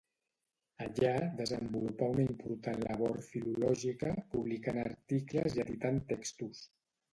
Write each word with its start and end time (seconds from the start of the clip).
Allà 0.85 1.11
desenvolupà 1.41 2.07
una 2.13 2.23
important 2.29 2.81
labor 2.87 3.21
filològica, 3.27 4.11
publicant 4.35 4.83
articles 4.87 5.61
i 5.61 5.65
editant 5.69 6.05
textos. 6.13 6.67